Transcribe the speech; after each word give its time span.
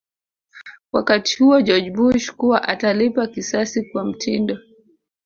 wakati 0.91 1.43
huo 1.43 1.61
George 1.61 1.91
Bush 1.91 2.31
kuwa 2.31 2.63
atalipa 2.67 3.27
kisasi 3.27 3.81
kwa 3.83 4.05
mtindo 4.05 4.57